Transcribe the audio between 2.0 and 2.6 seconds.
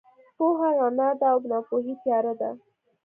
تیاره ده.